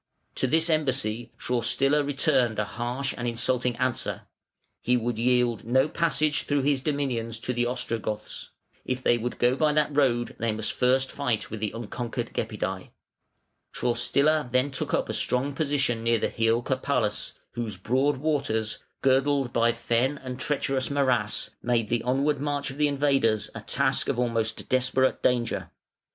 [0.33, 4.23] To this embassy Traustila returned a harsh and insulting answer:
[4.81, 8.49] "He would yield no passage through his dominions to the Ostrogoths;
[8.83, 12.89] if they would go by that road they must first fight with the unconquered Gepidæ"
[13.75, 19.53] Traustila then took up a strong position near the Hiulca Palus, whose broad waters, girdled
[19.53, 24.17] by fen and treacherous morass, made the onward march of the invaders a task of
[24.17, 25.69] almost desperate danger.